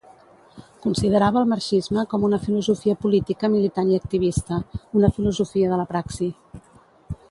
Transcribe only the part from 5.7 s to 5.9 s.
de